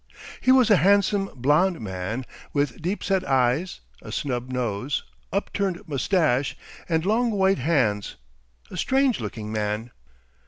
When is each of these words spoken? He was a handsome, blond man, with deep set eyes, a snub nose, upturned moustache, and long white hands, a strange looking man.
He 0.41 0.51
was 0.51 0.71
a 0.71 0.77
handsome, 0.77 1.29
blond 1.35 1.79
man, 1.79 2.25
with 2.53 2.81
deep 2.81 3.03
set 3.03 3.23
eyes, 3.23 3.81
a 4.01 4.11
snub 4.11 4.51
nose, 4.51 5.03
upturned 5.31 5.87
moustache, 5.87 6.57
and 6.89 7.05
long 7.05 7.29
white 7.29 7.59
hands, 7.59 8.15
a 8.71 8.77
strange 8.77 9.19
looking 9.19 9.51
man. 9.51 9.91